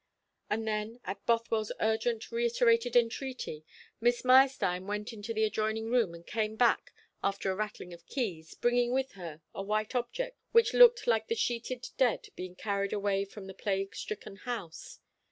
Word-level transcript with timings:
And 0.49 0.67
then, 0.67 0.99
at 1.05 1.23
Bothwell's 1.27 1.71
urgent, 1.79 2.31
reiterated 2.31 2.95
entreaty, 2.95 3.63
Miss 3.99 4.25
Meyerstein 4.25 4.87
went 4.87 5.13
into 5.13 5.31
the 5.31 5.43
adjoining 5.43 5.91
room, 5.91 6.15
and 6.15 6.25
came 6.25 6.55
back, 6.55 6.91
after 7.23 7.51
a 7.51 7.55
rattling 7.55 7.93
of 7.93 8.07
keys, 8.07 8.55
bringing 8.55 8.93
with 8.93 9.11
her 9.11 9.43
a 9.53 9.61
white 9.61 9.93
object 9.93 10.39
which 10.53 10.73
looked 10.73 11.05
like 11.05 11.27
the 11.27 11.35
sheeted 11.35 11.87
dead 11.97 12.29
being 12.35 12.55
carried 12.55 12.93
away 12.93 13.25
from 13.25 13.47
a 13.47 13.53
plague 13.53 13.95
stricken 13.95 14.37
house. 14.37 14.99